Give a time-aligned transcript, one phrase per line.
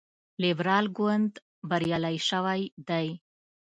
[0.41, 1.31] لیبرال ګوند
[1.69, 3.07] بریالی شوی دی.